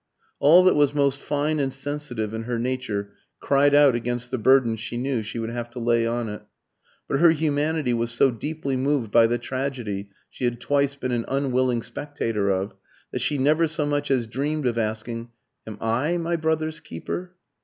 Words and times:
All 0.39 0.63
that 0.63 0.73
was 0.73 0.95
most 0.95 1.21
fine 1.21 1.59
and 1.59 1.71
sensitive 1.71 2.33
in 2.33 2.45
her 2.45 2.57
nature 2.57 3.13
cried 3.39 3.75
out 3.75 3.93
against 3.93 4.31
the 4.31 4.39
burden 4.39 4.75
she 4.75 4.97
knew 4.97 5.21
she 5.21 5.37
would 5.37 5.51
have 5.51 5.69
to 5.69 5.79
lay 5.79 6.07
on 6.07 6.27
it. 6.27 6.41
But 7.07 7.19
her 7.19 7.29
humanity 7.29 7.93
was 7.93 8.09
so 8.09 8.31
deeply 8.31 8.75
moved 8.75 9.11
by 9.11 9.27
the 9.27 9.37
tragedy 9.37 10.09
she 10.27 10.45
had 10.45 10.59
twice 10.59 10.95
been 10.95 11.11
an 11.11 11.25
unwilling 11.27 11.83
spectator 11.83 12.49
of, 12.49 12.73
that 13.11 13.21
she 13.21 13.37
never 13.37 13.67
so 13.67 13.85
much 13.85 14.09
as 14.09 14.25
dreamed 14.25 14.65
of 14.65 14.79
asking, 14.79 15.29
"Am 15.67 15.77
I 15.79 16.17
my 16.17 16.35
brother's 16.35 16.79
keeper?" 16.79 17.35